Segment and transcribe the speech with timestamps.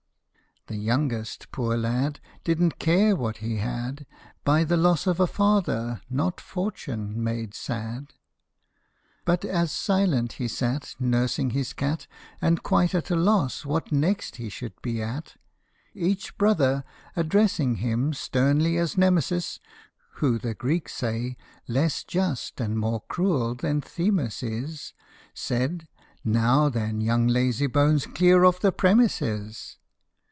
[0.67, 2.19] The youngest, poor lad!
[2.45, 4.05] didn't care what he had,
[4.45, 8.13] By the loss of a father, not fortune, made sad.
[9.25, 12.05] But as silent he sat, nursing his cat,
[12.41, 15.35] And quite at a loss what he next should be at,
[15.93, 16.23] 42 PUSS IN BOOTS.
[16.23, 16.83] Each brother,
[17.17, 19.59] addressing him sternly as Nemesis,
[20.17, 21.37] (Who, the Greeks say,
[21.67, 24.93] less just and more cruel than Themis is,)
[25.33, 25.87] Said,"
[26.23, 28.05] Now then, young Lazybones!
[28.05, 29.79] Clear off the premises